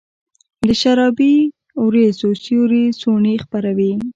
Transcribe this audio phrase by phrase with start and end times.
[0.67, 1.33] د شرابې
[1.81, 3.91] اوریځو سیوري څوڼي خپروي